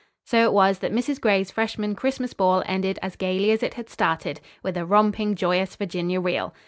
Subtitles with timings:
[0.25, 1.21] So it was that Mrs.
[1.21, 5.75] Gray's freshman Christmas ball ended as gayly as it had started, with a romping, joyous
[5.75, 6.55] Virginia reel.